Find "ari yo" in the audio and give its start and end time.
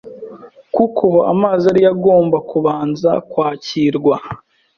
1.71-1.89